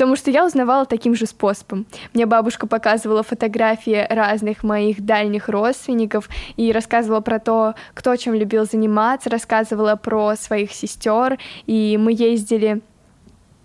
[0.00, 1.84] Потому что я узнавала таким же способом.
[2.14, 8.64] Мне бабушка показывала фотографии разных моих дальних родственников и рассказывала про то, кто чем любил
[8.64, 12.80] заниматься, рассказывала про своих сестер, и мы ездили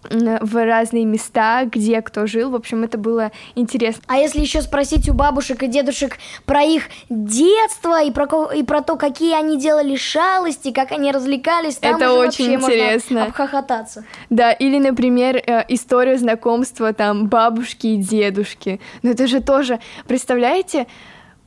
[0.10, 2.52] в разные места, где кто жил.
[2.52, 4.02] В общем, это было интересно.
[4.08, 8.82] А если еще спросить у бабушек и дедушек про их детство и про, и про
[8.82, 13.20] то, какие они делали шалости, как они развлекались, там это очень интересно.
[13.20, 14.06] Можно обхохотаться.
[14.30, 18.80] Да, или, например, э, историю знакомства там бабушки и дедушки.
[19.04, 20.88] Но это же тоже, представляете,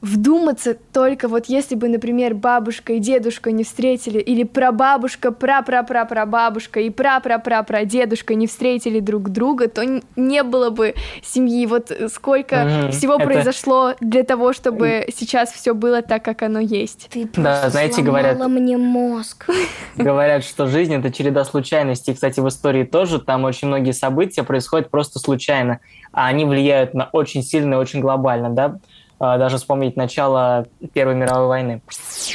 [0.00, 6.90] вдуматься только вот если бы, например, бабушка и дедушка не встретили, или прабабушка, пра-пра-пра-прабабушка и
[6.90, 9.84] пра-пра-пра-прадедушка не встретили друг друга, то
[10.16, 11.66] не было бы семьи.
[11.66, 12.90] Вот сколько mm-hmm.
[12.92, 13.24] всего Это...
[13.24, 17.08] произошло для того, чтобы сейчас все было так, как оно есть.
[17.10, 19.46] Ты да, знаете, говорят, мне мозг.
[19.96, 22.14] Говорят, что жизнь это череда случайностей.
[22.14, 25.80] Кстати, в истории тоже там очень многие события происходят просто случайно,
[26.12, 28.78] а они влияют на очень сильно и очень глобально, да.
[29.20, 31.82] А, даже вспомнить начало Первой мировой войны.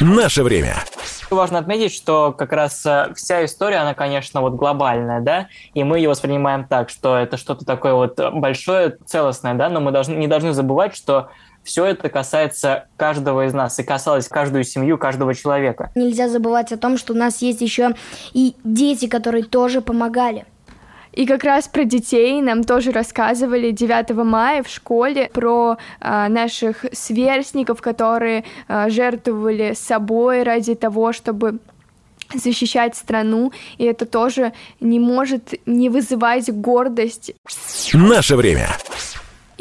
[0.02, 0.76] Наше время.
[1.30, 5.98] Важно отметить, что как раз э, вся история, она, конечно, вот глобальная, да, и мы
[5.98, 10.28] ее воспринимаем так, что это что-то такое вот большое, целостное, да, но мы должны, не
[10.28, 11.30] должны забывать, что
[11.64, 15.92] все это касается каждого из нас и касалось каждую семью, каждого человека.
[15.96, 17.96] Нельзя забывать о том, что у нас есть еще
[18.34, 20.46] и дети, которые тоже помогали.
[21.14, 26.86] И как раз про детей нам тоже рассказывали 9 мая в школе про а, наших
[26.92, 31.60] сверстников, которые а, жертвовали собой ради того, чтобы
[32.34, 37.34] защищать страну, и это тоже не может не вызывать гордость.
[37.94, 38.70] Наше время.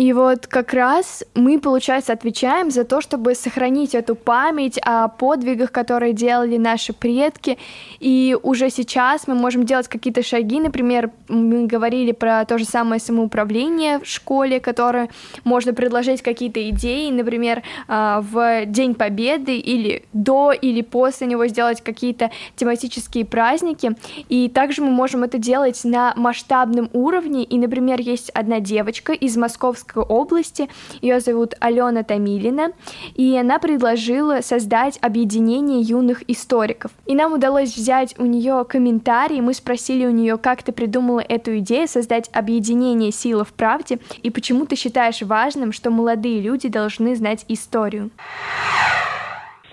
[0.03, 5.71] И вот как раз мы, получается, отвечаем за то, чтобы сохранить эту память о подвигах,
[5.71, 7.57] которые делали наши предки.
[8.01, 10.59] И уже сейчас мы можем делать какие-то шаги.
[10.59, 15.09] Например, мы говорили про то же самое самоуправление в школе, которое
[15.45, 21.81] можно предложить какие-то идеи, например, а, в День Победы или до или после него сделать
[21.81, 23.93] какие-то тематические праздники.
[24.29, 27.45] И также мы можем это делать на масштабном уровне.
[27.45, 30.69] И, например, есть одна девочка из Московской Московской области.
[31.01, 32.73] Ее зовут Алена Томилина,
[33.15, 36.91] и она предложила создать объединение юных историков.
[37.07, 41.59] И нам удалось взять у нее комментарий, мы спросили у нее, как ты придумала эту
[41.59, 47.15] идею создать объединение силы в правде, и почему ты считаешь важным, что молодые люди должны
[47.17, 48.11] знать историю.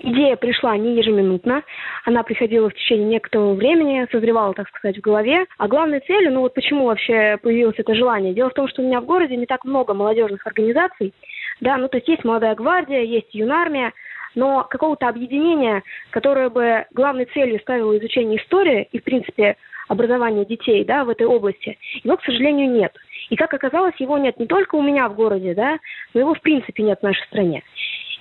[0.02, 1.62] Идея пришла не ежеминутно,
[2.06, 5.44] она приходила в течение некоторого времени, созревала, так сказать, в голове.
[5.58, 8.32] А главной целью, ну вот почему вообще появилось это желание?
[8.32, 11.12] Дело в том, что у меня в городе не так много молодежных организаций,
[11.60, 13.92] да, ну то есть есть молодая гвардия, есть юнармия,
[14.34, 19.56] но какого-то объединения, которое бы главной целью ставило изучение истории и, в принципе,
[19.88, 22.94] образование детей, да, в этой области, его, к сожалению, нет.
[23.28, 25.78] И, как оказалось, его нет не только у меня в городе, да,
[26.14, 27.62] но его, в принципе, нет в нашей стране.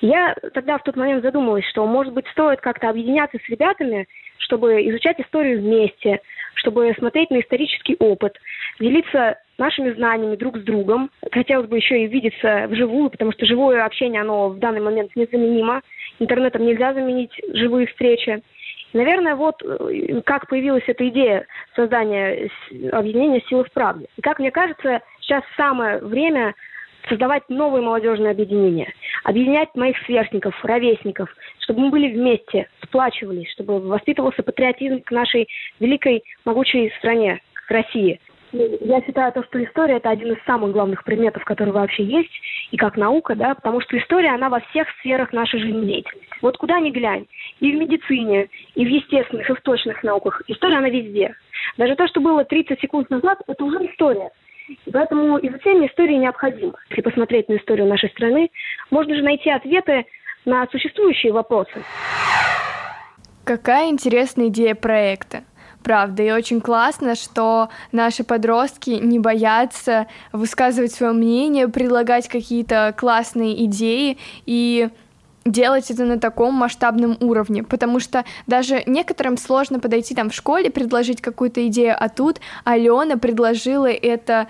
[0.01, 4.07] Я тогда в тот момент задумалась, что, может быть, стоит как-то объединяться с ребятами,
[4.37, 6.21] чтобы изучать историю вместе,
[6.55, 8.37] чтобы смотреть на исторический опыт,
[8.79, 11.11] делиться нашими знаниями друг с другом.
[11.31, 15.81] Хотелось бы еще и видеться вживую, потому что живое общение, оно в данный момент незаменимо.
[16.19, 18.41] Интернетом нельзя заменить живые встречи.
[18.93, 22.49] Наверное, вот э, как появилась эта идея создания
[22.91, 24.07] объединения силы в правде.
[24.17, 26.55] И как мне кажется, сейчас самое время
[27.09, 28.93] создавать новые молодежные объединения,
[29.23, 35.47] объединять моих сверстников, ровесников, чтобы мы были вместе, сплачивались, чтобы воспитывался патриотизм к нашей
[35.79, 38.19] великой, могучей стране, к России.
[38.51, 42.31] Я считаю, то, что история– это один из самых главных предметов, которые вообще есть,
[42.71, 46.27] и как наука, да, потому что история, она во всех сферах нашей жизнедеятельности.
[46.41, 47.27] Вот куда ни глянь,
[47.59, 51.35] и в медицине, и в естественных, и в точных науках, история, она везде.
[51.77, 54.31] Даже то, что было 30 секунд назад, это уже история.
[54.91, 56.73] Поэтому изучение истории необходимо.
[56.89, 58.49] Если посмотреть на историю нашей страны,
[58.91, 60.05] можно же найти ответы
[60.45, 61.83] на существующие вопросы.
[63.43, 65.43] Какая интересная идея проекта.
[65.83, 73.65] Правда, и очень классно, что наши подростки не боятся высказывать свое мнение, предлагать какие-то классные
[73.65, 74.89] идеи и
[75.45, 80.69] делать это на таком масштабном уровне, потому что даже некоторым сложно подойти там в школе,
[80.69, 84.47] предложить какую-то идею, а тут Алена предложила это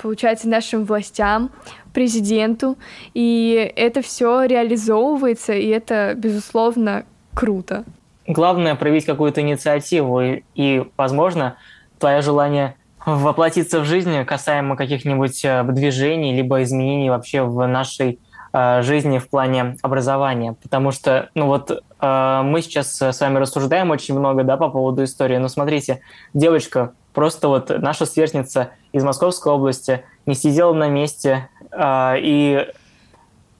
[0.00, 1.50] получается, нашим властям,
[1.92, 2.78] президенту,
[3.14, 7.84] и это все реализовывается, и это, безусловно, круто.
[8.26, 11.56] Главное проявить какую-то инициативу, и, и возможно,
[11.98, 18.18] твое желание воплотиться в жизнь касаемо каких-нибудь э, движений, либо изменений вообще в нашей
[18.52, 24.18] жизни в плане образования, потому что, ну вот, э, мы сейчас с вами рассуждаем очень
[24.18, 26.00] много, да, по поводу истории, но смотрите,
[26.34, 32.68] девочка, просто вот наша сверстница из Московской области не сидела на месте э, и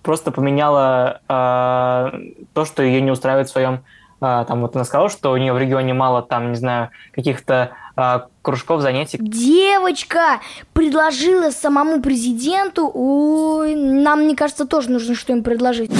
[0.02, 3.84] просто поменяла то, что ее не устраивает в своем
[4.20, 8.26] там вот она сказала, что у нее в регионе мало там, не знаю, каких-то а,
[8.42, 9.18] кружков занятий.
[9.20, 10.40] Девочка
[10.72, 12.90] предложила самому президенту.
[12.92, 15.90] Ой, нам, мне кажется, тоже нужно что им предложить.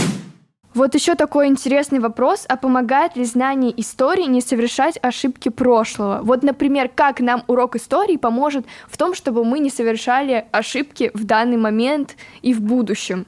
[0.72, 6.20] Вот еще такой интересный вопрос, а помогает ли знание истории не совершать ошибки прошлого?
[6.22, 11.24] Вот, например, как нам урок истории поможет в том, чтобы мы не совершали ошибки в
[11.24, 13.26] данный момент и в будущем?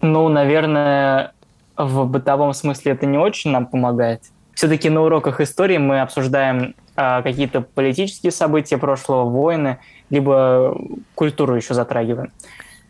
[0.00, 1.34] Ну, наверное,
[1.76, 4.22] в бытовом смысле это не очень нам помогает.
[4.54, 9.78] Все-таки на уроках истории мы обсуждаем а, какие-то политические события прошлого, войны,
[10.10, 10.76] либо
[11.14, 12.30] культуру еще затрагиваем.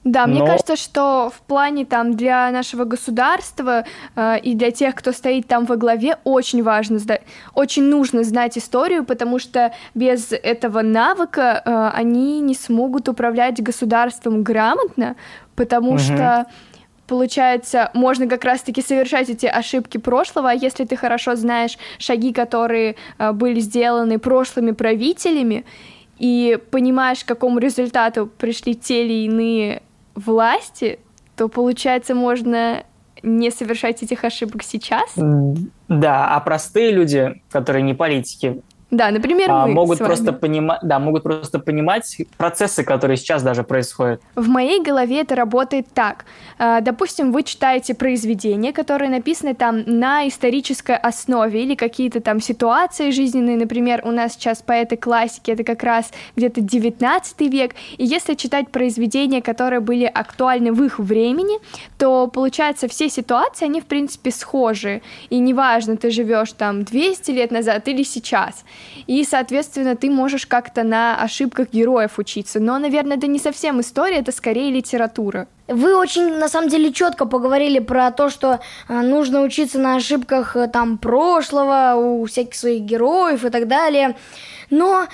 [0.03, 0.35] Да, Но...
[0.35, 3.85] мне кажется, что в плане там для нашего государства
[4.17, 6.99] э, и для тех, кто стоит там во главе, очень важно,
[7.55, 14.43] очень нужно знать историю, потому что без этого навыка э, они не смогут управлять государством
[14.43, 15.17] грамотно,
[15.55, 15.99] потому угу.
[15.99, 16.47] что
[17.11, 22.95] получается, можно как раз-таки совершать эти ошибки прошлого, а если ты хорошо знаешь шаги, которые
[23.19, 25.65] э, были сделаны прошлыми правителями,
[26.21, 29.83] и понимаешь, к какому результату пришли те или иные
[30.15, 31.01] власти,
[31.37, 32.85] то, получается, можно
[33.25, 35.13] не совершать этих ошибок сейчас?
[35.89, 40.99] Да, а простые люди, которые не политики, Да, например, а, мы могут просто понимать, да,
[40.99, 44.21] могут просто понимать процессы, которые сейчас даже происходят.
[44.35, 46.25] В моей голове это работает так.
[46.59, 53.11] А, Допустим, вы читаете произведение, которое написано там на исторической основе или какие-то там ситуации
[53.11, 58.35] жизненные, например, у нас сейчас поэты классики, это как раз где-то 19 век, и если
[58.35, 61.59] читать произведения, которые были актуальны в их времени,
[61.97, 67.51] то получается все ситуации, они в принципе схожи, и неважно, ты живешь там 200 лет
[67.53, 68.65] назад или сейчас,
[69.07, 74.19] и, соответственно, ты можешь как-то на ошибках героев учиться, но, наверное, это не совсем история,
[74.19, 75.49] это скорее литература.
[75.69, 80.57] Вы очень, на самом деле, четко поговорили про то, что э, нужно учиться на ошибках
[80.57, 84.17] э, там прошлого, у всяких своих героев и так далее.
[84.71, 85.07] Но,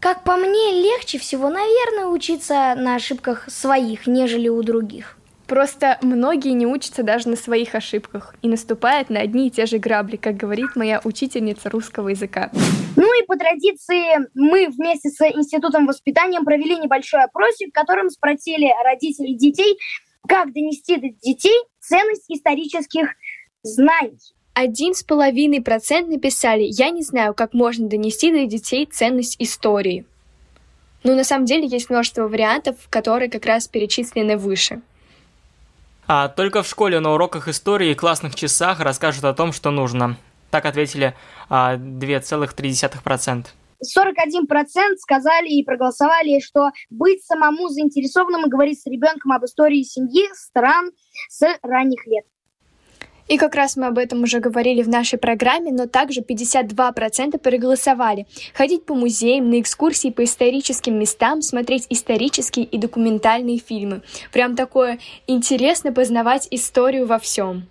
[0.00, 5.16] как по мне, легче всего, наверное, учиться на ошибках своих, нежели у других.
[5.50, 9.78] Просто многие не учатся даже на своих ошибках и наступают на одни и те же
[9.78, 12.52] грабли, как говорит моя учительница русского языка.
[12.94, 18.72] Ну и по традиции мы вместе с Институтом воспитания провели небольшой опросик, в котором спросили
[18.84, 19.76] родителей детей,
[20.28, 23.08] как донести до детей ценность исторических
[23.64, 24.20] знаний.
[24.54, 30.04] Один с половиной процент написали «Я не знаю, как можно донести до детей ценность истории».
[31.02, 34.80] Но на самом деле есть множество вариантов, которые как раз перечислены выше.
[36.12, 40.16] А только в школе на уроках истории и классных часах расскажут о том, что нужно.
[40.50, 41.14] Так ответили
[41.48, 43.46] а, 2,3%.
[43.80, 50.24] 41% сказали и проголосовали, что быть самому заинтересованным и говорить с ребенком об истории семьи,
[50.34, 50.90] стран
[51.28, 52.24] с ранних лет.
[53.30, 58.26] И как раз мы об этом уже говорили в нашей программе, но также 52% проголосовали.
[58.54, 64.02] Ходить по музеям, на экскурсии по историческим местам, смотреть исторические и документальные фильмы.
[64.32, 67.68] Прям такое интересно познавать историю во всем.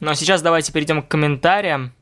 [0.00, 1.94] Ну а сейчас давайте перейдем к комментариям.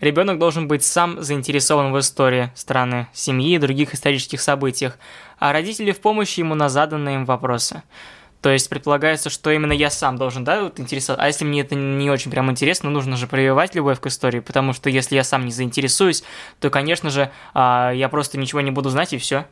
[0.00, 4.96] Ребенок должен быть сам заинтересован в истории страны, семьи и других исторических событиях,
[5.38, 7.82] а родители в помощь ему на заданные им вопросы.
[8.40, 11.24] То есть предполагается, что именно я сам должен, да, вот интересоваться.
[11.24, 14.72] А если мне это не очень прям интересно, нужно же прививать любовь к истории, потому
[14.72, 16.22] что если я сам не заинтересуюсь,
[16.60, 19.46] то, конечно же, а, я просто ничего не буду знать и все.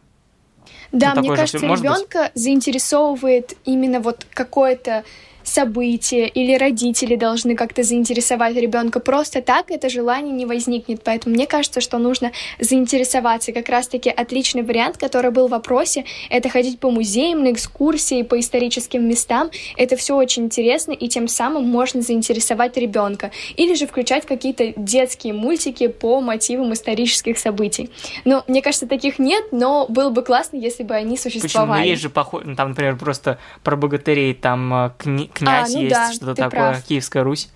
[0.93, 5.05] Да, Ну, мне кажется, ребенка заинтересовывает именно вот какое-то
[5.49, 9.01] событие или родители должны как-то заинтересовать ребенка.
[9.01, 11.03] Просто так это желание не возникнет.
[11.05, 13.53] Поэтому мне кажется, что нужно заинтересоваться.
[13.53, 18.39] Как раз-таки отличный вариант, который был в вопросе, это ходить по музеям, на экскурсии, по
[18.41, 19.51] историческим местам.
[19.77, 23.31] Это все очень интересно, и тем самым можно заинтересовать ребенка.
[23.57, 27.91] Или же включать какие-то детские мультики по мотивам исторических событий.
[28.25, 31.31] Но мне кажется, таких нет, но было бы классно, если бы они Почему?
[31.35, 31.89] Ну, существовали.
[31.89, 32.43] есть же похож...
[32.45, 36.51] ну, там, например, просто про богатырей, там э, кни- князь ну есть, да, что-то такое,
[36.51, 36.85] прав.
[36.85, 37.49] Киевская Русь.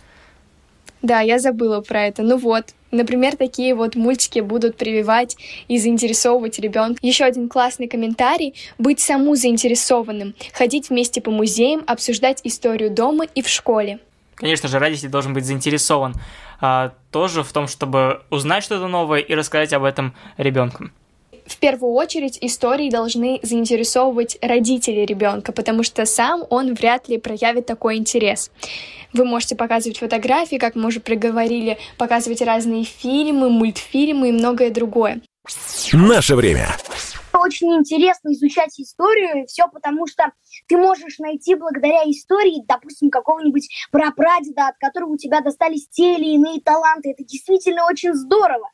[1.03, 2.23] Да, я забыла про это.
[2.23, 5.37] Ну вот, например, такие вот мультики будут прививать
[5.69, 6.99] и заинтересовывать ребенка.
[7.03, 13.43] Еще один классный комментарий— быть саму заинтересованным, ходить вместе по музеям, обсуждать историю дома и
[13.43, 13.99] в школе.
[14.35, 16.15] Конечно же, родитель должен быть заинтересован
[16.61, 20.91] а, тоже в том, чтобы узнать что-то новое и рассказать об этом ребенку.
[21.51, 27.67] В первую очередь истории должны заинтересовывать родителей ребенка, потому что сам он вряд ли проявит
[27.67, 28.53] такой интерес.
[29.13, 35.23] Вы можете показывать фотографии, как мы уже проговорили, показывать разные фильмы, мультфильмы и многое другое.
[35.93, 36.69] Наше время.
[37.33, 40.31] Очень интересно изучать историю, все потому что
[40.69, 46.35] ты можешь найти благодаря истории, допустим, какого-нибудь прапрадеда, от которого у тебя достались те или
[46.35, 47.11] иные таланты.
[47.11, 48.71] Это действительно очень здорово.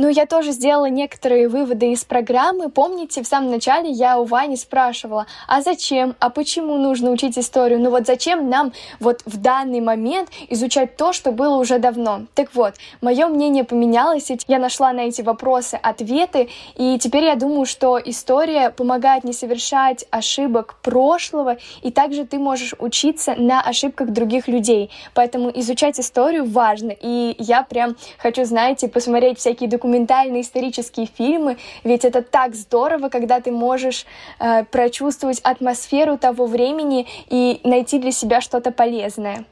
[0.00, 2.70] Ну, я тоже сделала некоторые выводы из программы.
[2.70, 7.80] Помните, в самом начале я у Вани спрашивала, а зачем, а почему нужно учить историю?
[7.80, 12.26] Ну вот зачем нам вот в данный момент изучать то, что было уже давно?
[12.36, 17.34] Так вот, мое мнение поменялось, и я нашла на эти вопросы ответы, и теперь я
[17.34, 24.10] думаю, что история помогает не совершать ошибок прошлого, и также ты можешь учиться на ошибках
[24.10, 24.92] других людей.
[25.14, 31.56] Поэтому изучать историю важно, и я прям хочу, знаете, посмотреть всякие документы, документальные исторические фильмы,
[31.82, 34.04] ведь это так здорово, когда ты можешь
[34.38, 39.44] э, прочувствовать атмосферу того времени и найти для себя что-то полезное.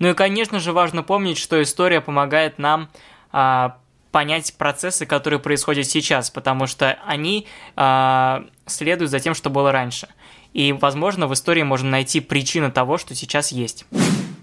[0.00, 2.90] Ну и, конечно же, важно помнить, что история помогает нам
[3.32, 3.78] а,
[4.10, 10.08] понять процессы, которые происходят сейчас, потому что они а, следуют за тем, что было раньше.
[10.52, 13.86] И, возможно, в истории можно найти причину того, что сейчас есть.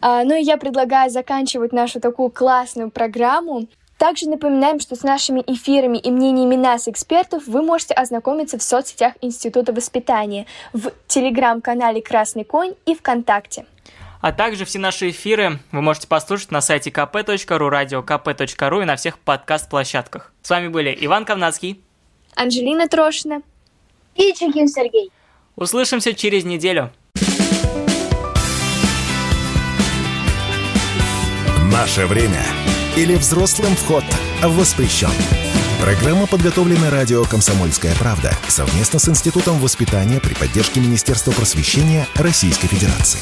[0.02, 3.68] А, ну и я предлагаю заканчивать нашу такую классную программу.
[4.04, 9.14] Также напоминаем, что с нашими эфирами и мнениями нас, экспертов, вы можете ознакомиться в соцсетях
[9.22, 13.66] Института воспитания, в телеграм-канале «Красный конь» и ВКонтакте.
[14.20, 18.98] А также все наши эфиры вы можете послушать на сайте kp.ru, радио kp.ru и на
[18.98, 20.34] всех подкаст-площадках.
[20.42, 21.82] С вами были Иван Ковнацкий,
[22.36, 23.42] Анжелина Трошина
[24.18, 25.14] и Чекин Сергей.
[25.56, 26.92] Услышимся через неделю.
[31.72, 32.44] Наше время
[32.96, 34.04] или взрослым вход
[34.42, 35.10] воспрещен.
[35.82, 43.20] Программа подготовлена радио «Комсомольская правда» совместно с Институтом воспитания при поддержке Министерства просвещения Российской Федерации.